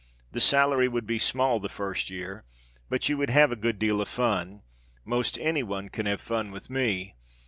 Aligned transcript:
The 0.31 0.39
salary 0.39 0.87
would 0.87 1.05
be 1.05 1.19
small 1.19 1.59
the 1.59 1.69
first 1.69 2.09
year, 2.09 2.43
but 2.89 3.07
you 3.07 3.17
would 3.17 3.29
have 3.29 3.51
a 3.51 3.55
good 3.55 3.77
deal 3.77 4.01
of 4.01 4.09
fun. 4.09 4.63
Most 5.05 5.37
any 5.37 5.61
one 5.61 5.89
can 5.89 6.07
have 6.07 6.21
fun 6.21 6.49
with 6.49 6.71
me. 6.71 7.13